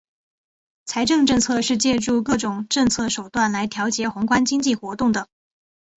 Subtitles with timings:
[0.85, 5.27] 财政政策是借助各种政策手段来调节宏观经济活动的。